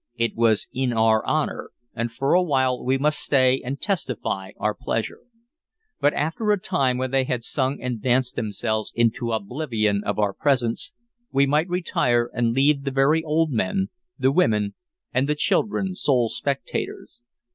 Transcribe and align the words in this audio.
It 0.15 0.35
was 0.35 0.67
in 0.73 0.93
our 0.93 1.23
honor, 1.27 1.69
and 1.93 2.11
for 2.11 2.33
a 2.33 2.41
while 2.41 2.83
we 2.83 2.97
must 2.97 3.19
stay 3.19 3.61
and 3.63 3.79
testify 3.79 4.49
our 4.57 4.73
pleasure; 4.73 5.19
but 5.99 6.11
after 6.15 6.51
a 6.51 6.59
time, 6.59 6.97
when 6.97 7.11
they 7.11 7.23
had 7.25 7.43
sung 7.43 7.79
and 7.79 8.01
danced 8.01 8.35
themselves 8.35 8.91
into 8.95 9.31
oblivion 9.31 10.01
of 10.03 10.17
our 10.17 10.33
presence, 10.33 10.93
we 11.31 11.45
might 11.45 11.69
retire, 11.69 12.31
and 12.33 12.53
leave 12.53 12.83
the 12.83 12.89
very 12.89 13.21
old 13.23 13.51
men, 13.51 13.89
the 14.17 14.31
women, 14.31 14.73
and 15.13 15.29
the 15.29 15.35
children 15.35 15.93
sole 15.93 16.29
spectators. 16.29 17.21